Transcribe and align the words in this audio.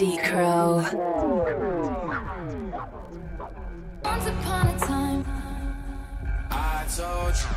Decro. 0.00 0.80
Once 4.02 4.26
upon 4.26 4.68
a 4.68 4.78
time, 4.78 5.24
I 6.50 6.86
told 6.96 7.34
you. 7.36 7.48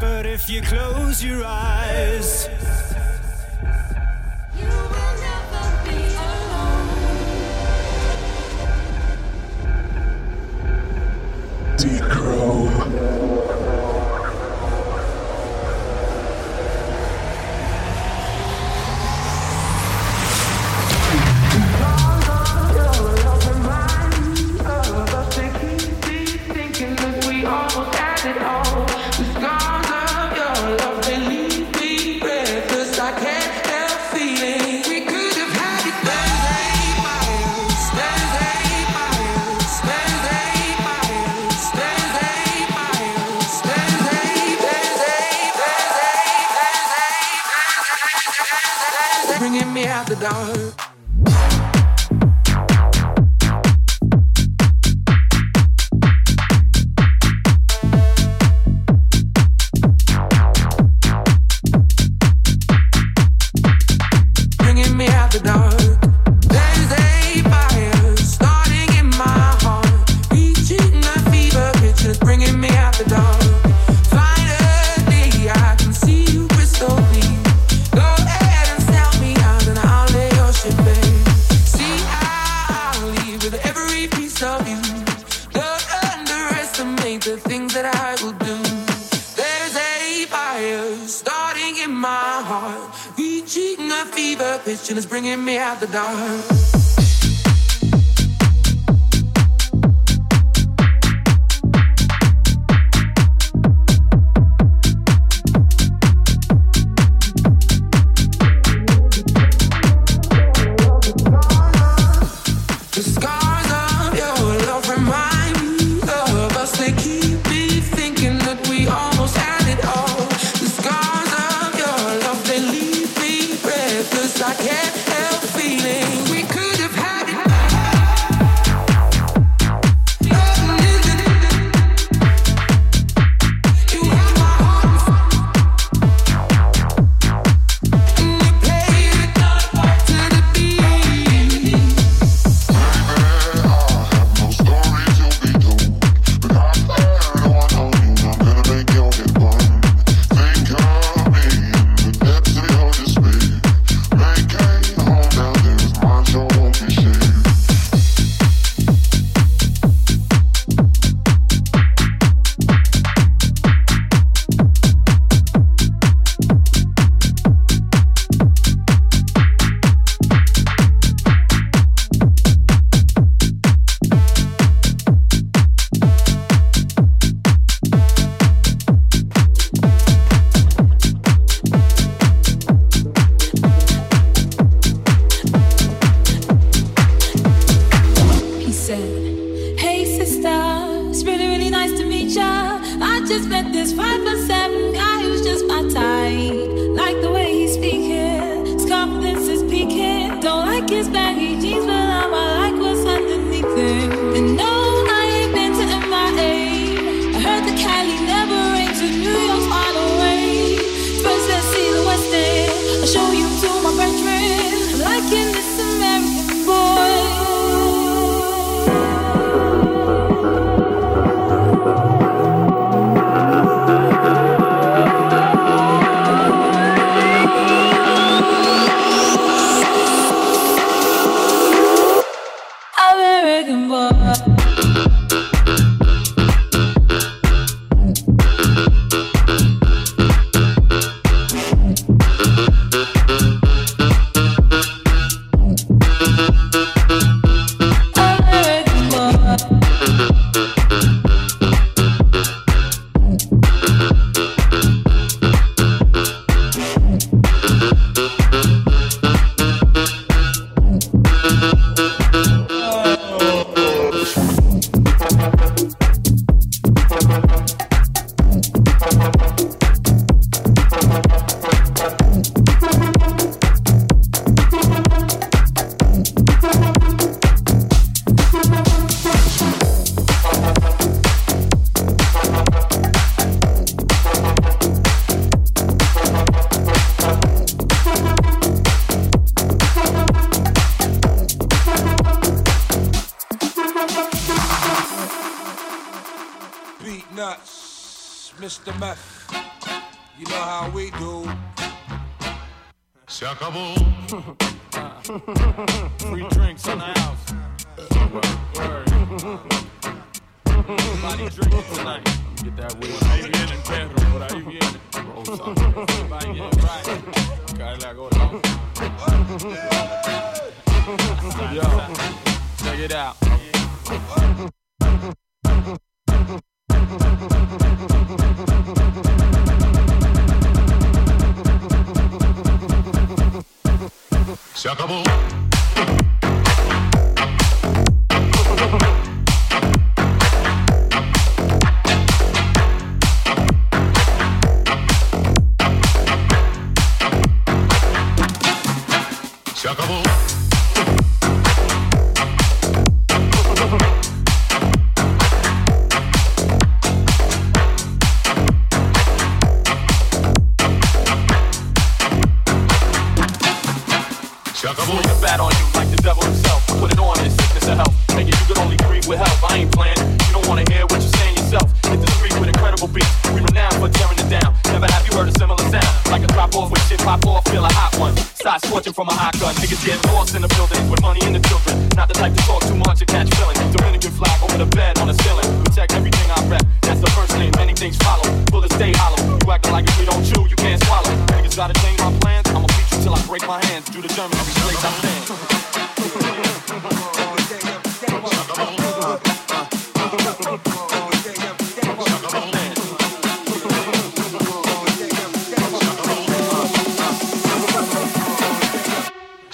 But 0.00 0.24
if 0.24 0.48
you 0.48 0.62
close 0.62 1.22
your 1.22 1.44
eyes. 1.44 2.69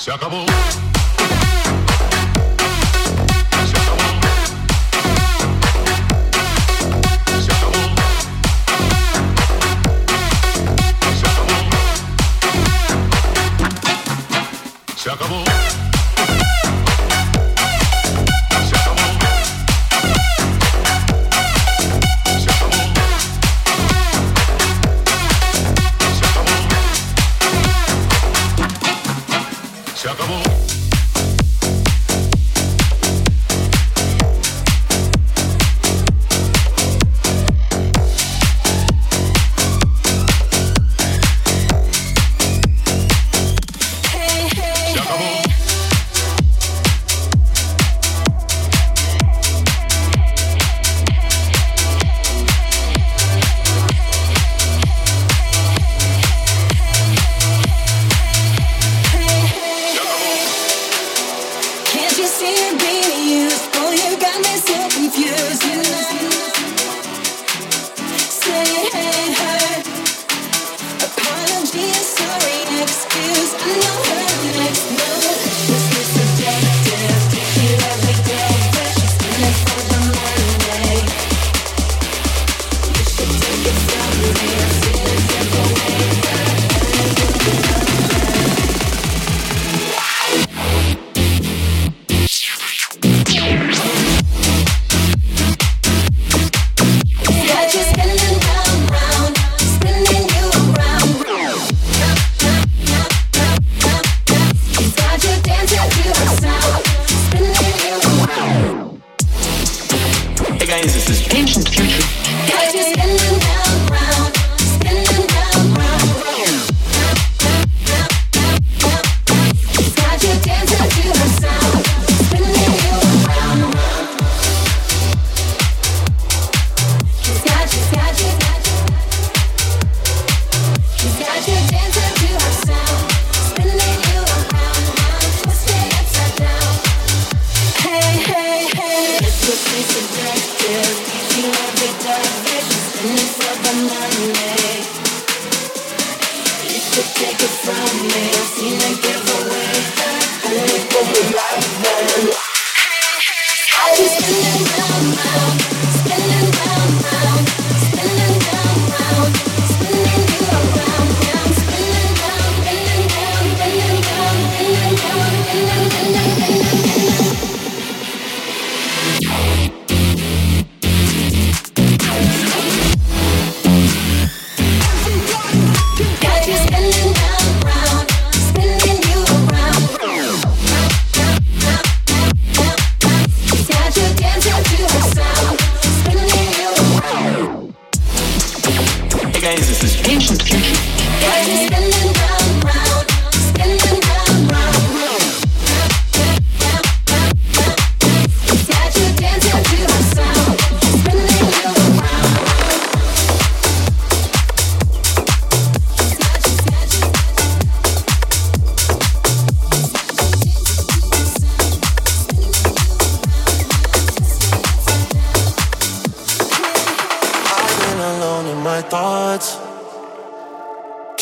Se 0.06 0.12
acabó. 0.12 0.85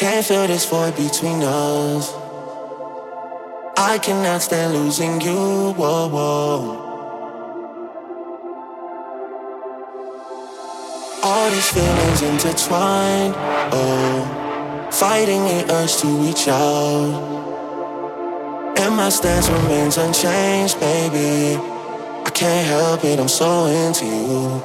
Can't 0.04 0.26
feel 0.26 0.46
this 0.46 0.66
void 0.66 0.94
between 0.96 1.42
us. 1.42 2.12
I 3.78 3.98
cannot 4.02 4.42
stand 4.42 4.74
losing 4.74 5.18
you. 5.22 5.72
Whoa, 5.72 6.08
whoa. 6.08 6.60
All 11.22 11.50
these 11.50 11.70
feelings 11.70 12.20
intertwined. 12.20 13.34
Oh, 13.72 14.88
fighting 14.92 15.42
the 15.44 15.72
urge 15.72 15.96
to 16.02 16.06
reach 16.08 16.48
out. 16.48 17.22
And 18.76 18.96
my 18.96 19.08
stance 19.08 19.48
remains 19.48 19.96
unchanged, 19.96 20.78
baby. 20.80 21.56
I 22.26 22.30
can't 22.34 22.66
help 22.66 23.04
it, 23.06 23.18
I'm 23.18 23.28
so 23.28 23.64
into 23.68 24.04
you. 24.04 24.60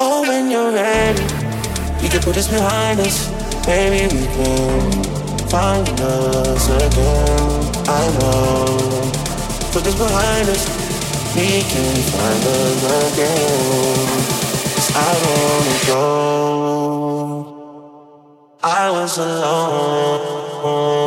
Oh, 0.00 0.24
when 0.26 0.50
you're 0.50 0.72
ready, 0.72 1.22
we 2.02 2.08
can 2.08 2.20
put 2.22 2.34
this 2.34 2.48
behind 2.48 2.98
us. 2.98 3.45
Maybe 3.66 4.06
we 4.14 4.26
can 4.26 4.90
find 5.48 5.88
us 6.00 6.68
again. 6.68 7.60
I 7.88 8.04
know. 8.18 8.66
Put 9.72 9.82
this 9.82 9.96
behind 9.96 10.48
us, 10.48 10.64
we 11.34 11.62
can 11.72 11.94
find 12.12 12.44
us 12.46 12.82
again. 13.02 14.06
'Cause 14.72 14.90
I 14.94 15.10
don't 15.22 15.40
wanna 15.46 15.78
go. 15.90 16.04
I 18.62 18.90
was 18.90 19.18
alone. 19.18 21.05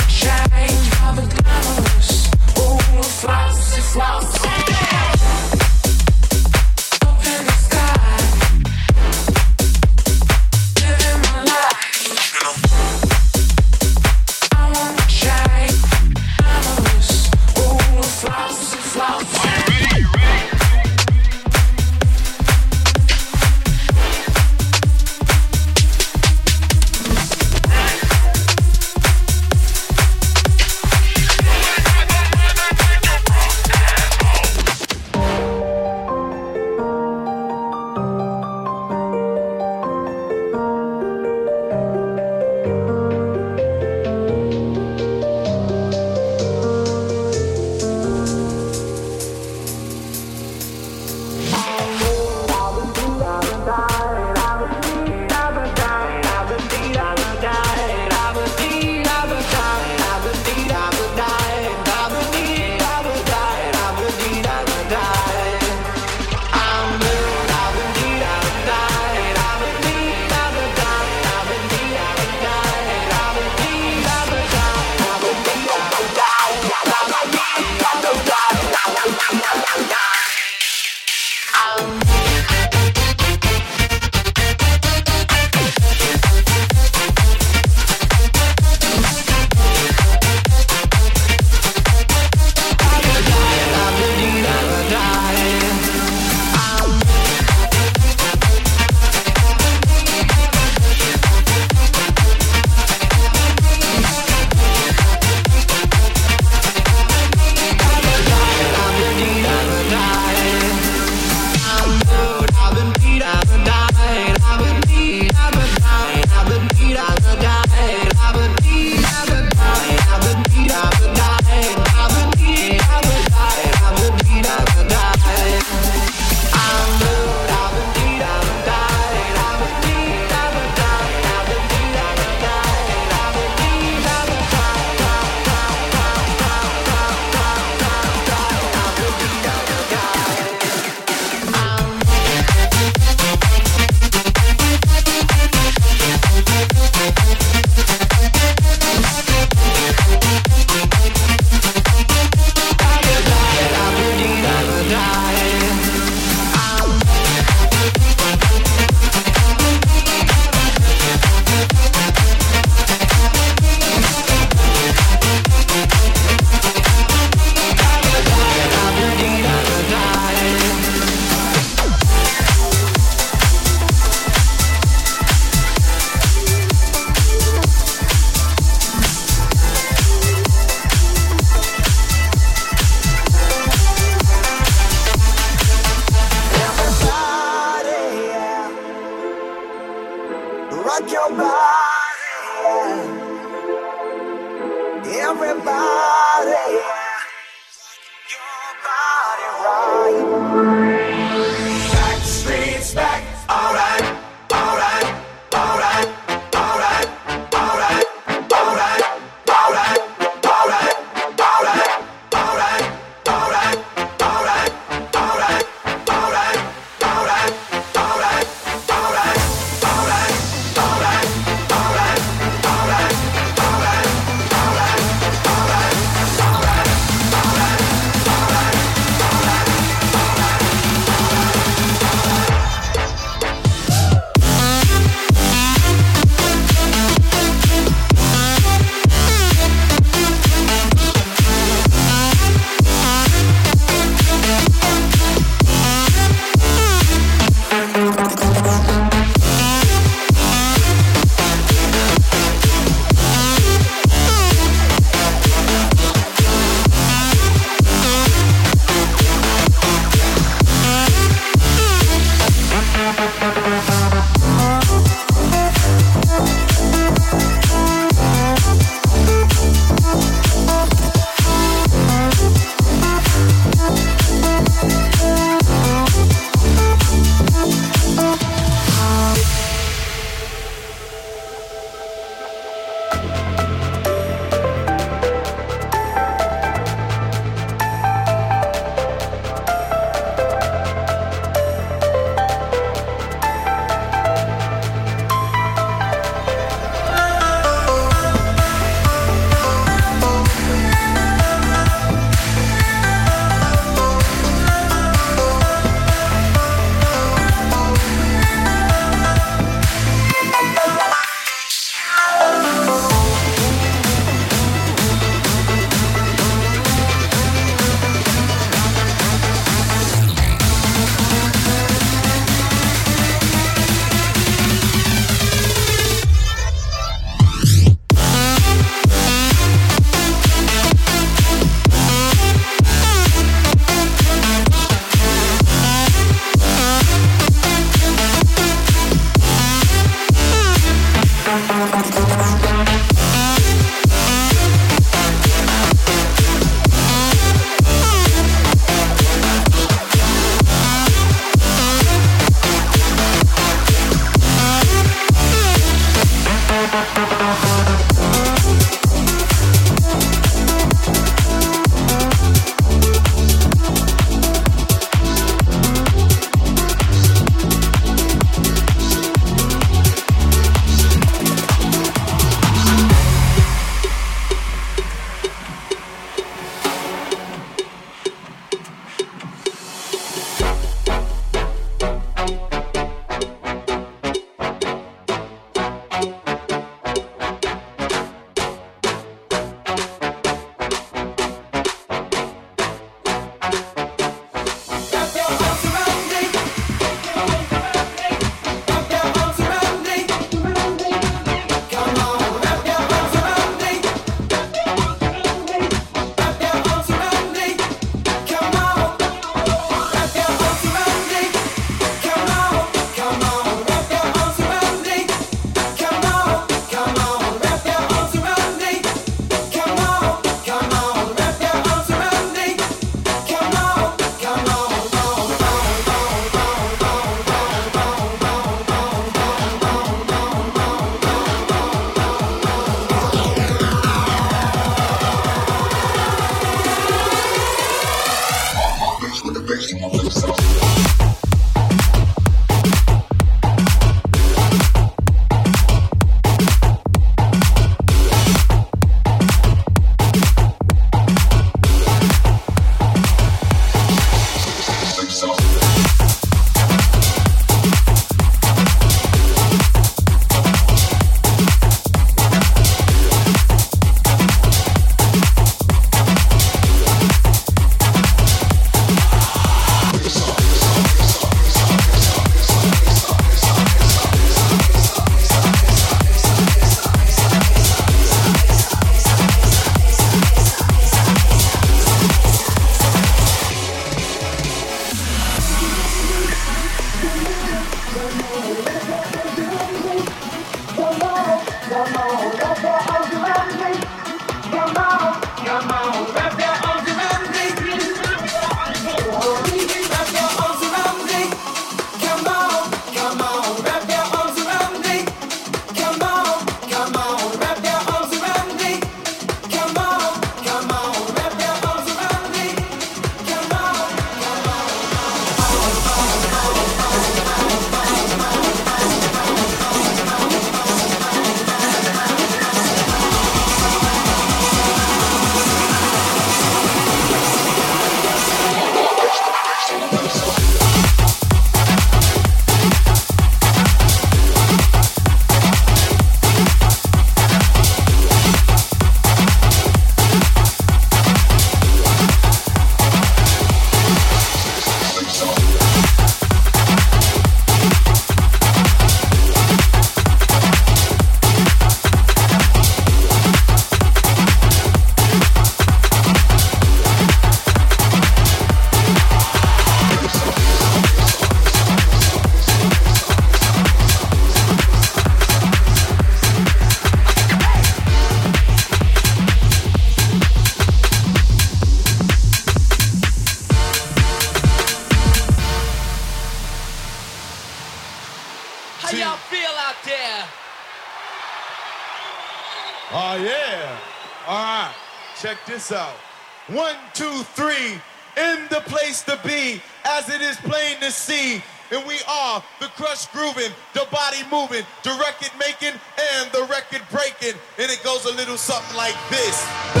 the 593.93 594.07
body 594.11 594.41
moving, 594.51 594.85
the 595.03 595.11
record 595.19 595.51
making, 595.59 595.99
and 596.17 596.51
the 596.51 596.65
record 596.69 597.01
breaking. 597.11 597.59
And 597.77 597.91
it 597.91 598.01
goes 598.03 598.25
a 598.25 598.35
little 598.35 598.57
something 598.57 598.97
like 598.97 599.15
this. 599.29 600.00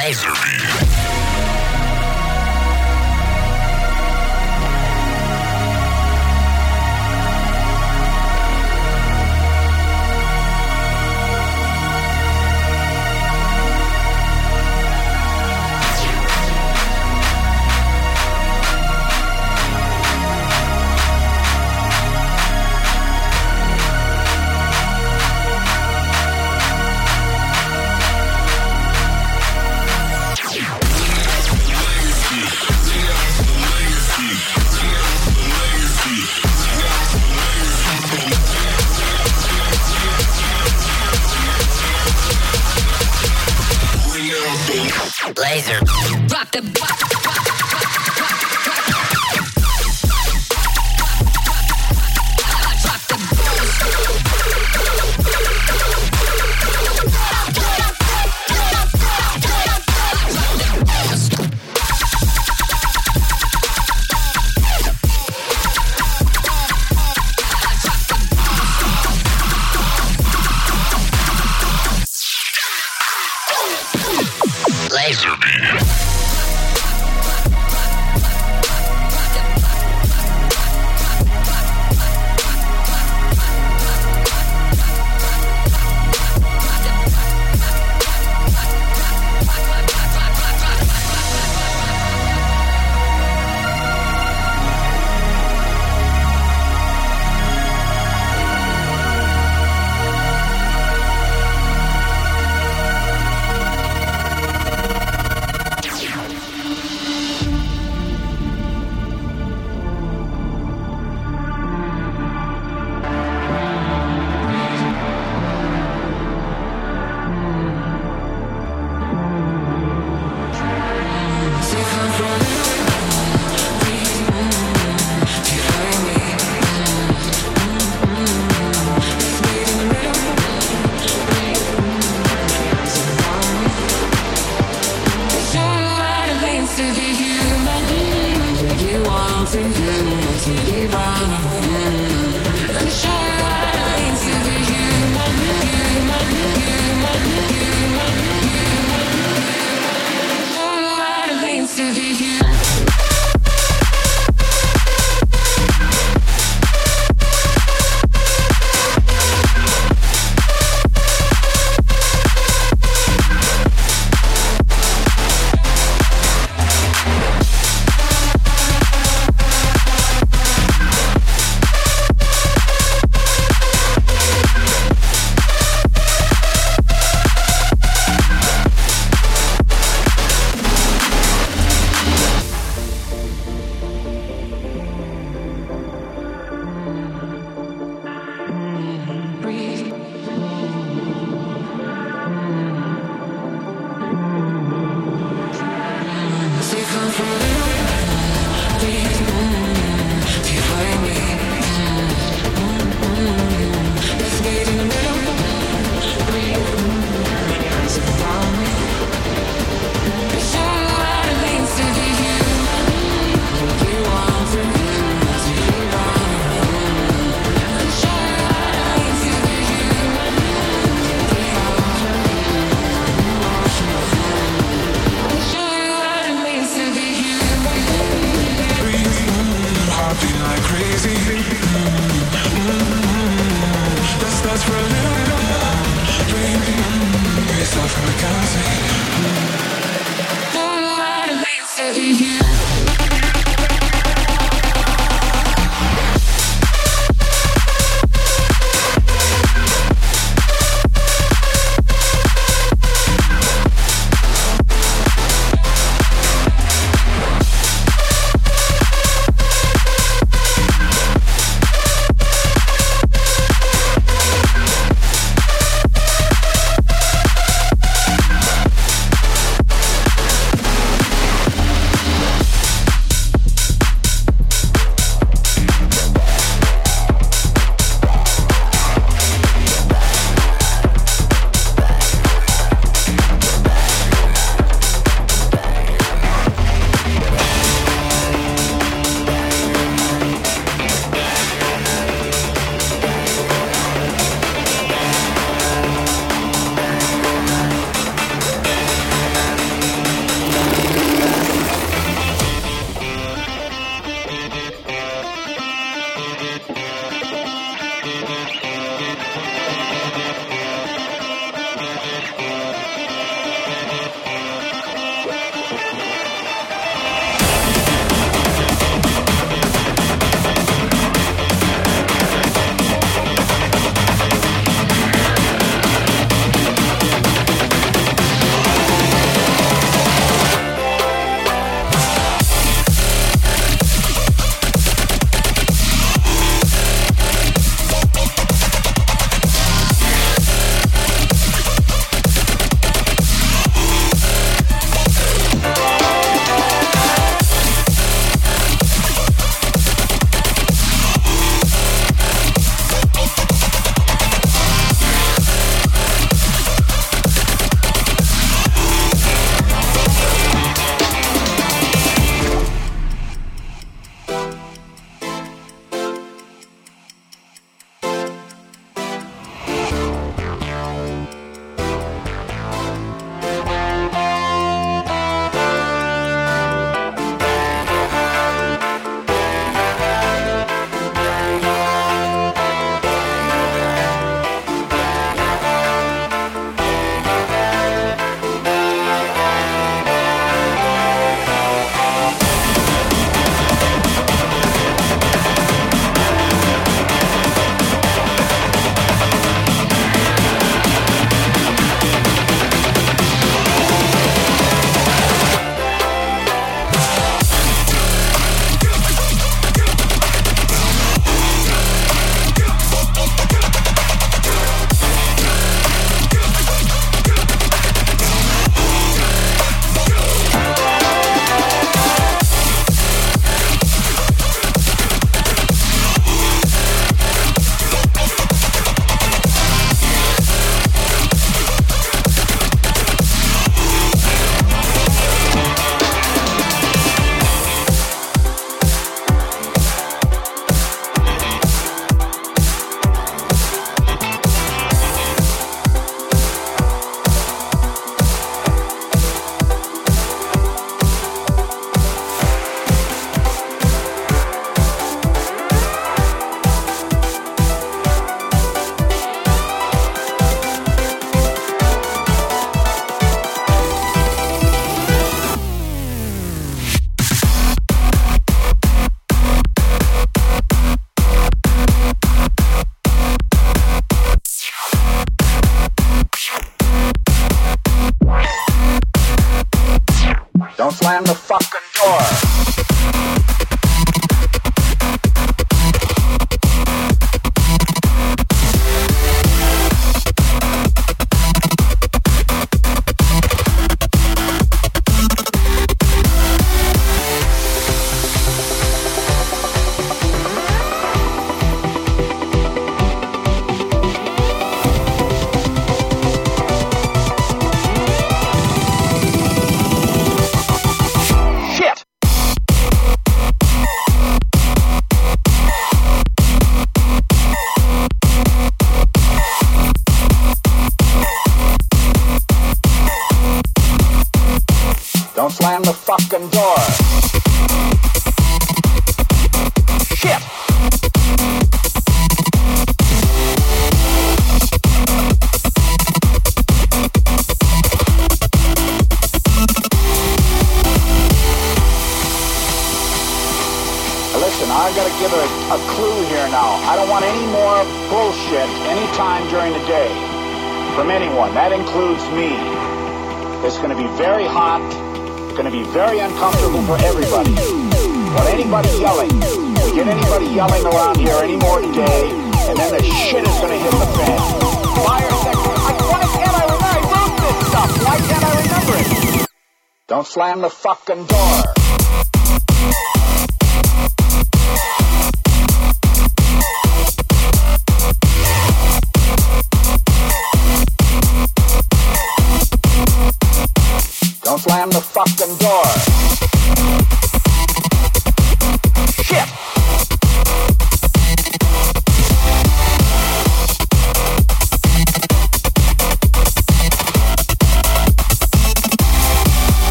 Advisory. 0.00 0.79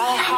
I 0.00 0.37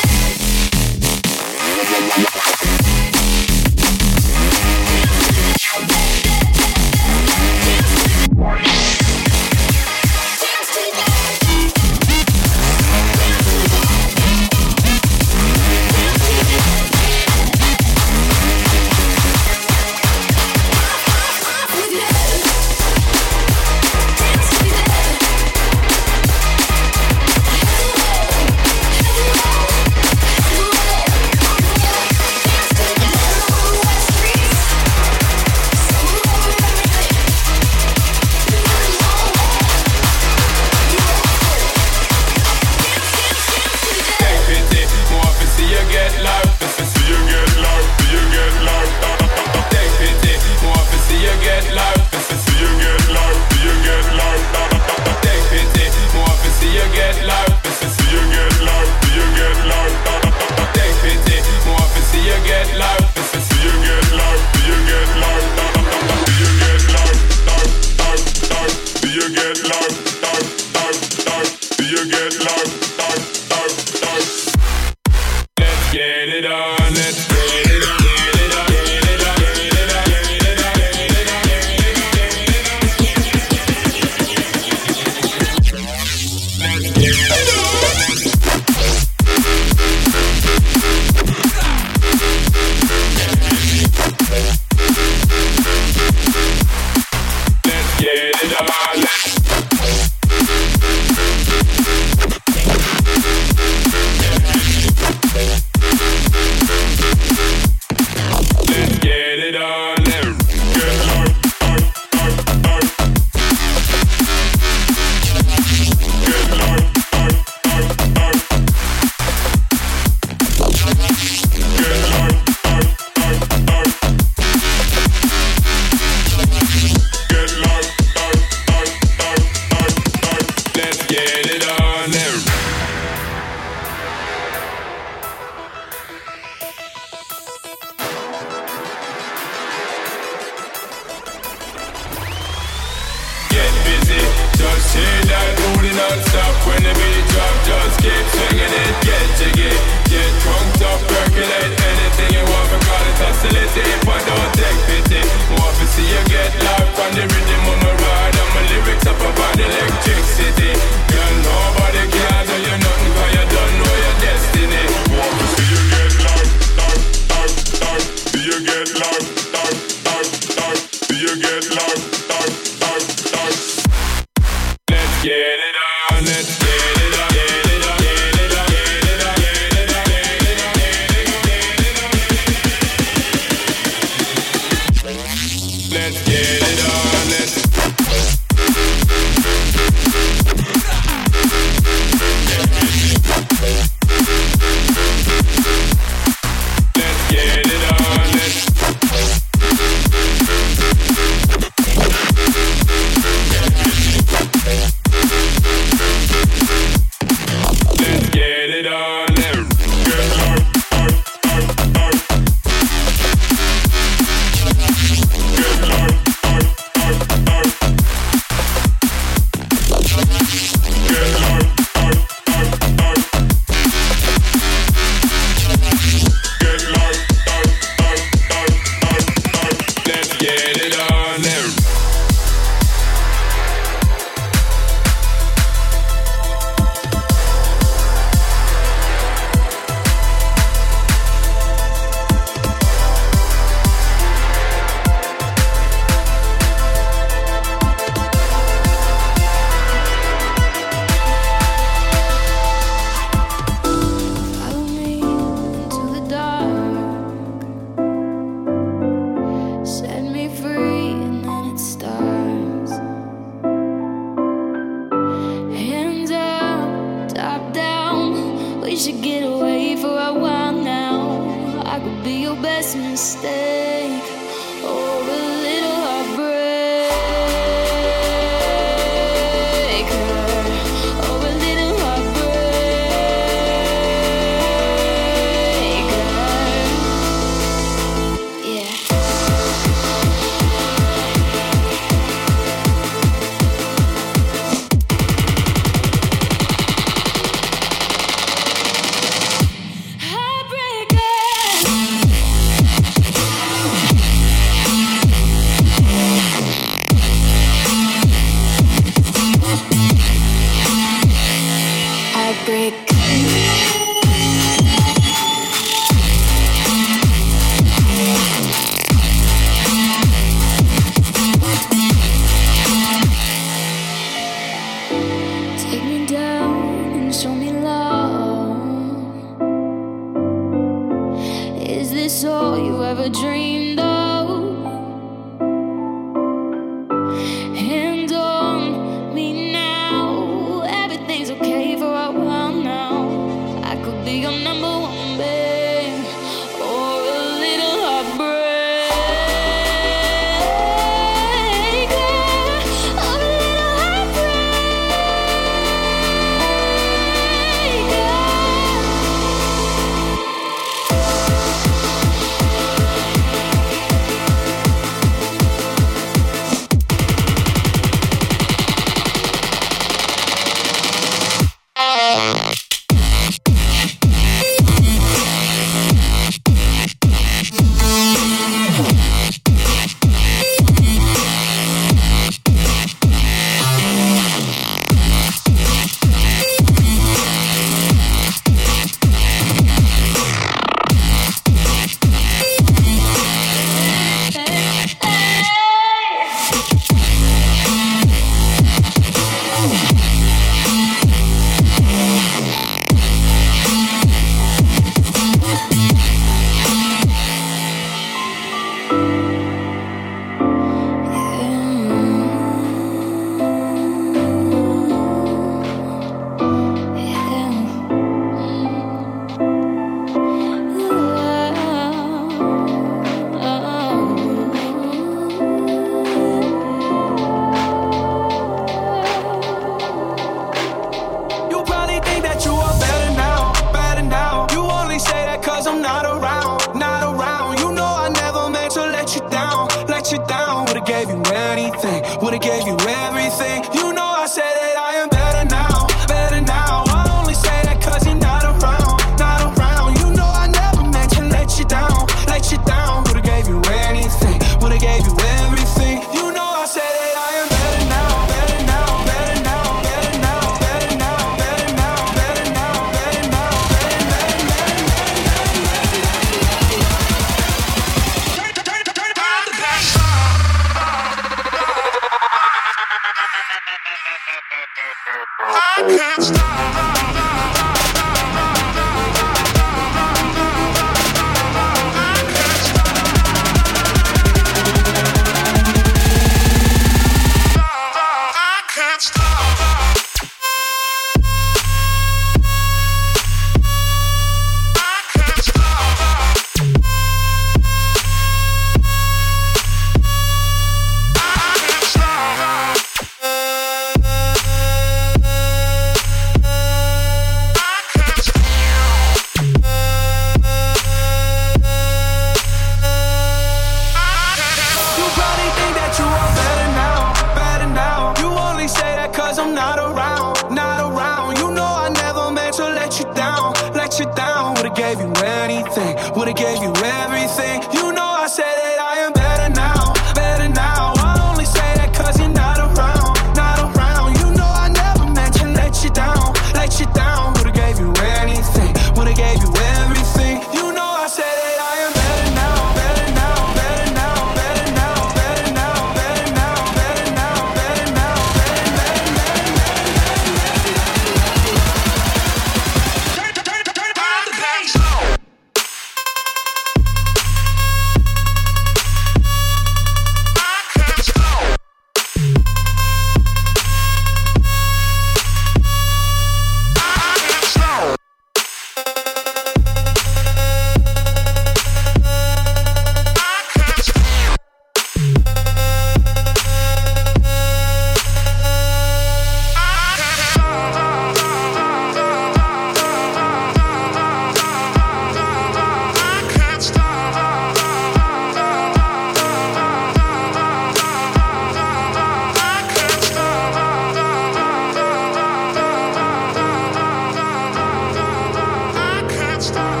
touchdown. 599.61 600.00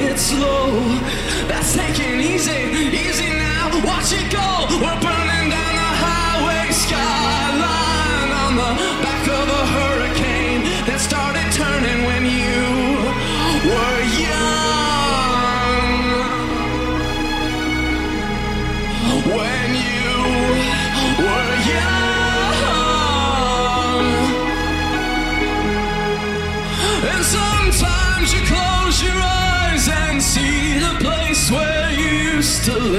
it 0.00 0.18
slow. 0.18 0.70
That's 1.48 1.74
taking 1.74 2.20
easy, 2.20 2.50
easy 2.96 3.28
now. 3.28 3.70
Watch 3.84 4.12
it 4.12 4.32
go. 4.32 4.66
We're 4.80 5.00
burning. 5.00 5.23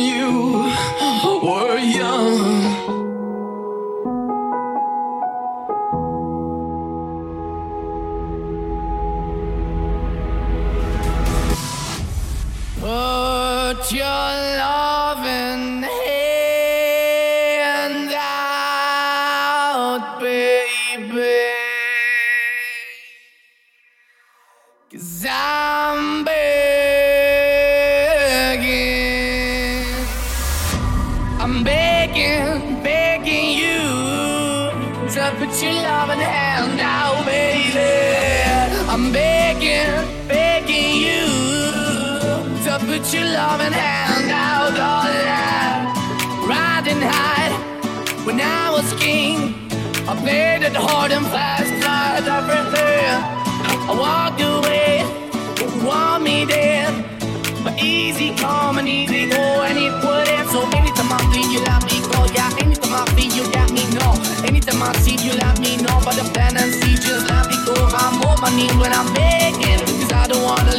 you 0.00 0.72
were 1.42 1.78
young. 1.78 2.99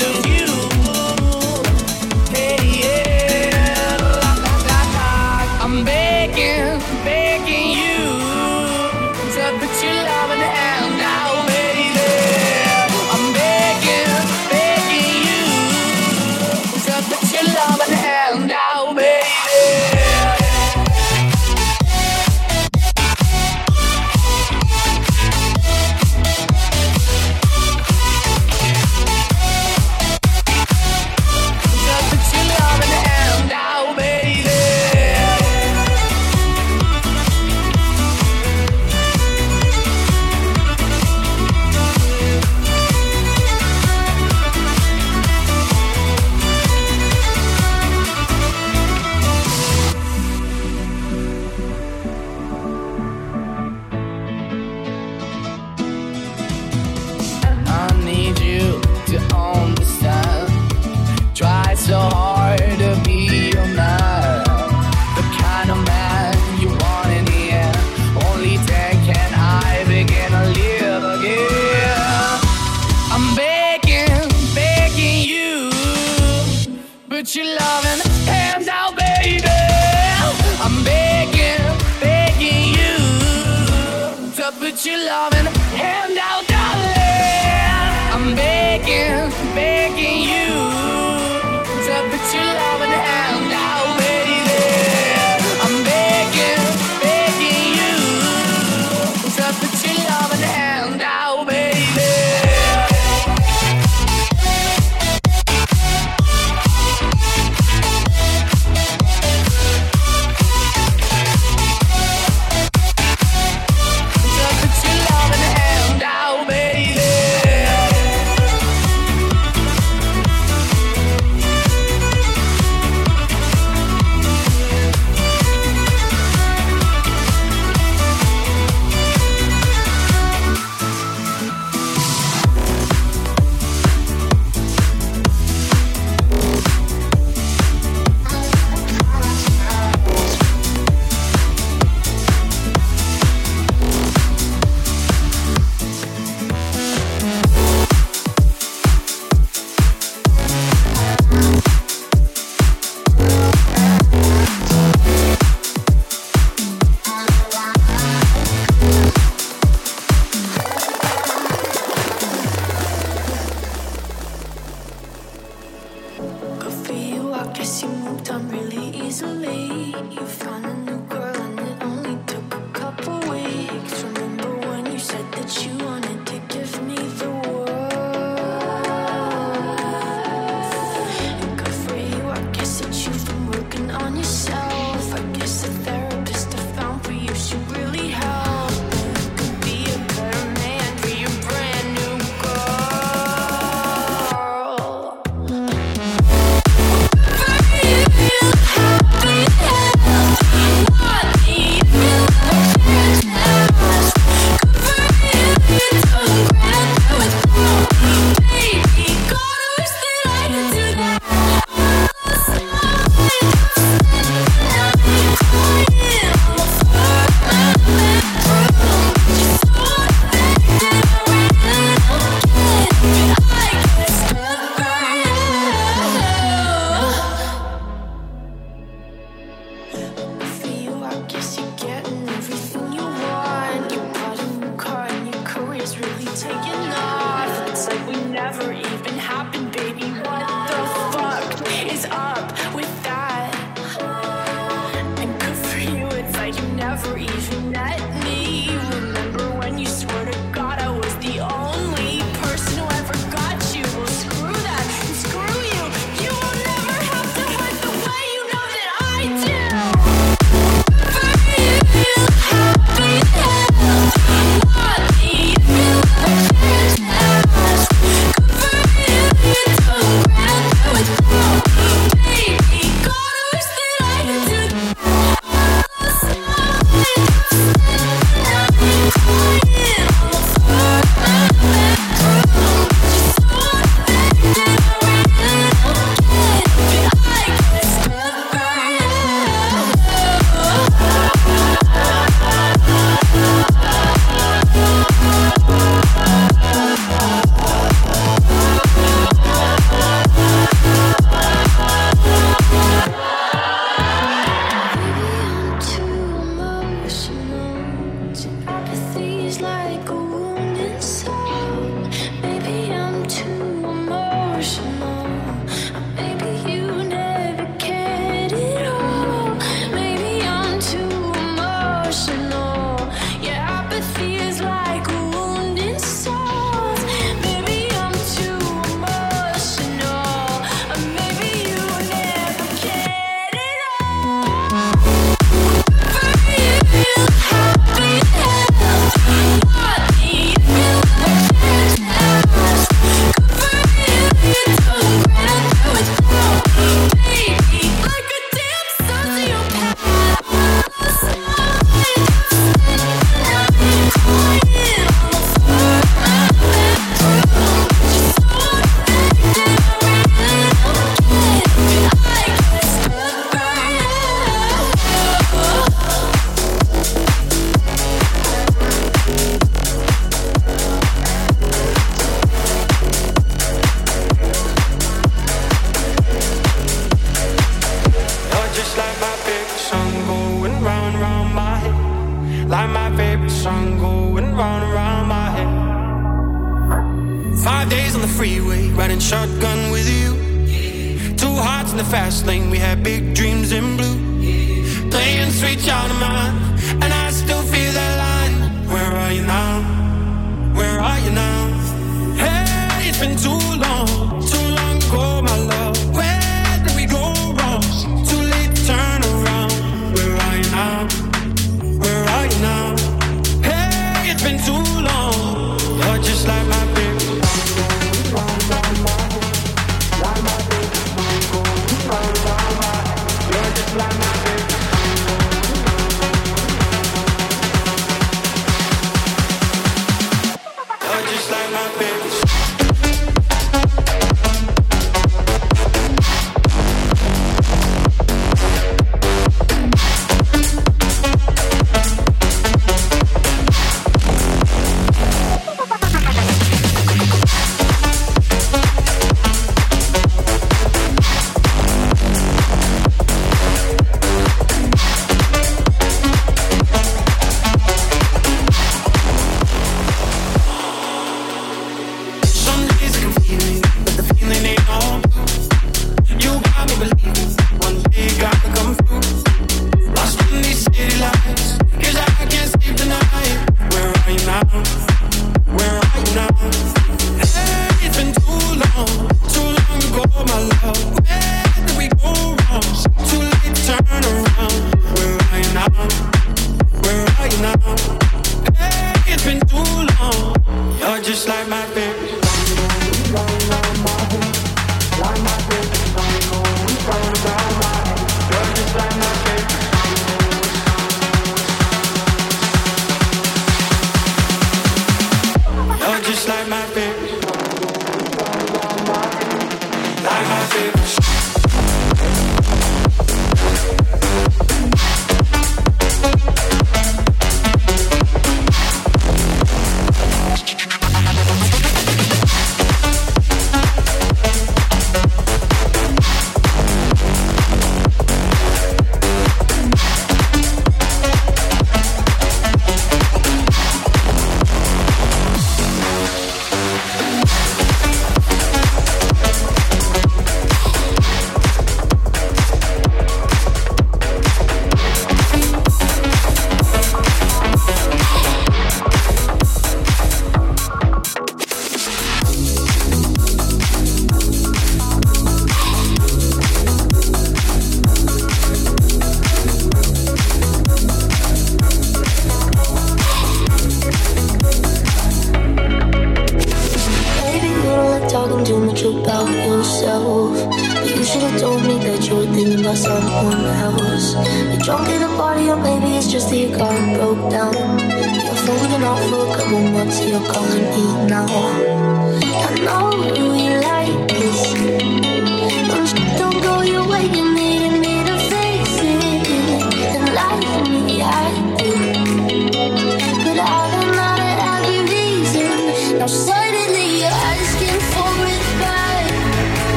Lose 0.00 0.26
you. 0.26 0.39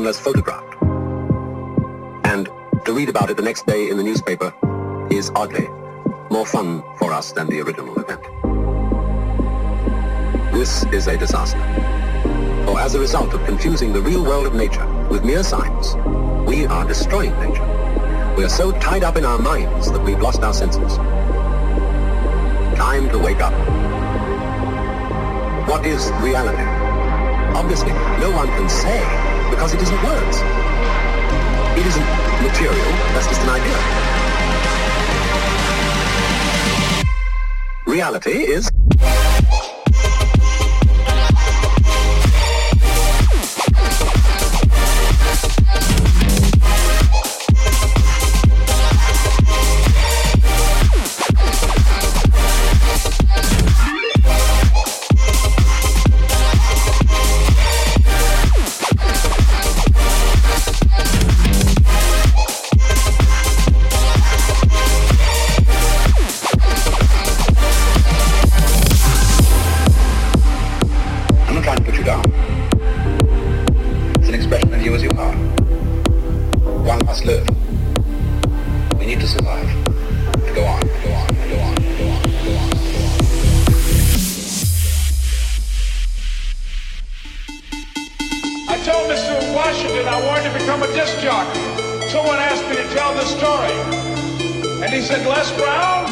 Unless 0.00 0.18
photographed. 0.18 0.82
And 2.24 2.48
to 2.86 2.92
read 2.94 3.10
about 3.10 3.28
it 3.28 3.36
the 3.36 3.42
next 3.42 3.66
day 3.66 3.90
in 3.90 3.98
the 3.98 4.02
newspaper 4.02 4.54
is 5.10 5.30
oddly 5.36 5.68
more 6.30 6.46
fun 6.46 6.82
for 6.96 7.12
us 7.12 7.32
than 7.32 7.48
the 7.48 7.60
original 7.60 7.94
event. 8.00 8.22
This 10.54 10.84
is 10.84 11.06
a 11.06 11.18
disaster. 11.18 11.60
For 12.64 12.80
as 12.80 12.94
a 12.94 12.98
result 12.98 13.34
of 13.34 13.44
confusing 13.44 13.92
the 13.92 14.00
real 14.00 14.24
world 14.24 14.46
of 14.46 14.54
nature 14.54 14.86
with 15.10 15.22
mere 15.22 15.42
science, 15.42 15.94
we 16.48 16.64
are 16.64 16.86
destroying 16.88 17.38
nature. 17.38 17.68
We 18.38 18.44
are 18.44 18.48
so 18.48 18.72
tied 18.72 19.04
up 19.04 19.18
in 19.18 19.26
our 19.26 19.38
minds 19.38 19.92
that 19.92 20.02
we've 20.02 20.20
lost 20.20 20.40
our 20.40 20.54
senses. 20.54 20.96
Time 22.78 23.10
to 23.10 23.18
wake 23.18 23.42
up. 23.42 23.52
What 25.68 25.84
is 25.84 26.10
reality? 26.22 26.64
Obviously, 27.54 27.92
no 28.18 28.30
one 28.30 28.46
can 28.46 28.70
say 28.70 29.19
because 29.60 29.74
it 29.74 29.82
isn't 29.82 30.02
words. 30.02 30.38
It 31.78 31.84
isn't 31.84 32.06
material, 32.40 32.92
that's 33.12 33.26
just 33.26 33.42
an 33.42 33.50
idea. 33.50 33.76
Reality 37.86 38.30
is 38.30 38.69
must 77.10 77.24
live. 77.24 77.44
We 79.00 79.04
need 79.04 79.18
to 79.18 79.26
survive. 79.26 79.66
Go 80.54 80.62
on, 80.62 80.80
go 81.02 81.10
on, 81.20 81.26
go 81.50 81.58
on, 81.66 81.74
go 81.74 82.06
on, 82.06 82.22
go 82.46 82.52
on. 82.54 82.70
I 88.68 88.76
told 88.86 89.10
Mr. 89.10 89.34
Washington 89.52 90.06
I 90.06 90.24
wanted 90.24 90.52
to 90.52 90.58
become 90.60 90.84
a 90.84 90.86
disc 90.94 91.18
jockey. 91.18 91.58
Someone 92.10 92.38
asked 92.38 92.68
me 92.70 92.76
to 92.76 92.88
tell 92.94 93.12
this 93.14 93.30
story. 93.34 93.74
And 94.84 94.94
he 94.94 95.00
said, 95.00 95.26
Les 95.26 95.50
Brown, 95.58 96.06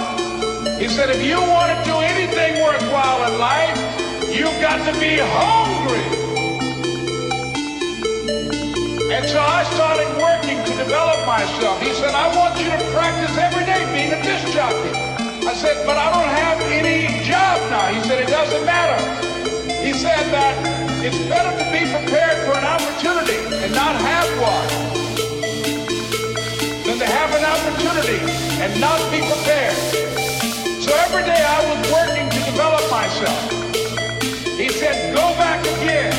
he 0.80 0.88
said, 0.88 1.10
if 1.10 1.22
you 1.24 1.38
want 1.38 1.78
to 1.78 1.84
do 1.84 1.96
anything 1.98 2.60
worthwhile 2.60 3.32
in 3.32 3.38
life, 3.38 3.78
you've 4.36 4.60
got 4.60 4.84
to 4.84 4.98
be 4.98 5.18
hungry. 5.20 6.27
And 9.08 9.24
so 9.24 9.40
I 9.40 9.64
started 9.72 10.08
working 10.20 10.60
to 10.68 10.72
develop 10.76 11.24
myself. 11.24 11.80
He 11.80 11.94
said, 11.94 12.12
I 12.12 12.28
want 12.36 12.60
you 12.60 12.68
to 12.68 12.78
practice 12.92 13.32
every 13.40 13.64
day 13.64 13.80
being 13.88 14.12
a 14.12 14.20
disc 14.22 14.52
jockey. 14.52 14.92
I 15.48 15.54
said, 15.56 15.80
but 15.86 15.96
I 15.96 16.12
don't 16.12 16.28
have 16.28 16.60
any 16.68 17.08
job 17.24 17.56
now. 17.72 17.88
He 17.88 18.04
said, 18.06 18.20
it 18.20 18.28
doesn't 18.28 18.66
matter. 18.68 19.00
He 19.80 19.94
said 19.94 20.28
that 20.28 20.52
it's 21.00 21.16
better 21.24 21.48
to 21.56 21.64
be 21.72 21.88
prepared 21.88 22.44
for 22.44 22.52
an 22.52 22.68
opportunity 22.68 23.40
and 23.64 23.72
not 23.72 23.96
have 23.96 24.28
one 24.44 24.68
than 26.84 26.98
to 27.00 27.08
have 27.08 27.32
an 27.32 27.48
opportunity 27.48 28.20
and 28.60 28.78
not 28.78 29.00
be 29.08 29.24
prepared. 29.24 29.78
So 30.84 30.92
every 31.08 31.24
day 31.24 31.40
I 31.40 31.64
was 31.64 31.80
working 31.96 32.28
to 32.28 32.40
develop 32.44 32.84
myself. 32.92 33.40
He 34.60 34.68
said, 34.68 35.16
go 35.16 35.32
back 35.40 35.64
again. 35.64 36.17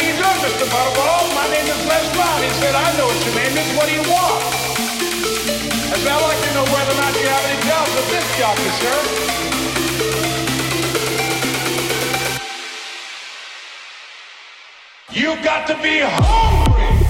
You 0.00 0.16
doing, 0.16 0.40
Mr. 0.44 0.66
Butterball? 0.68 1.34
My 1.34 1.48
name 1.48 1.64
is 1.64 1.86
Les 1.86 2.06
Brown. 2.14 2.42
He 2.42 2.50
said, 2.60 2.74
I 2.74 2.96
know 2.96 3.06
what 3.06 3.24
your 3.24 3.34
name 3.34 3.56
is. 3.56 3.76
What 3.76 3.86
do 3.86 3.92
you 3.94 4.02
want? 4.10 4.42
I 5.88 5.96
said, 5.96 6.08
I'd 6.08 6.22
like 6.22 6.40
to 6.40 6.50
know 6.54 6.64
whether 6.64 6.92
or 6.92 7.00
not 7.00 7.14
you 7.20 7.28
have 7.28 7.44
any 7.44 7.60
jobs 7.68 7.92
with 7.94 8.10
disc 8.10 8.28
jockey. 8.38 8.70
You've 15.12 15.42
got 15.42 15.66
to 15.68 15.74
be 15.82 16.00
hungry. 16.00 17.09